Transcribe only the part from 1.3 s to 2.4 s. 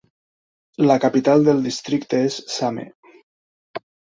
del districte